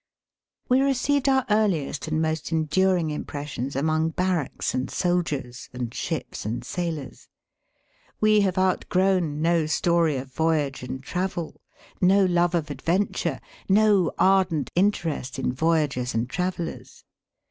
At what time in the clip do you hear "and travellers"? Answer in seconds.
16.15-17.03